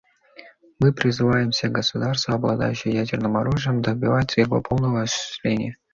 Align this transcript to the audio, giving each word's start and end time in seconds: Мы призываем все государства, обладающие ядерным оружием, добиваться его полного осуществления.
Мы 0.79 0.93
призываем 0.93 1.51
все 1.51 1.67
государства, 1.67 2.33
обладающие 2.33 2.91
ядерным 2.95 3.37
оружием, 3.37 3.83
добиваться 3.83 4.41
его 4.41 4.59
полного 4.59 5.03
осуществления. 5.03 5.77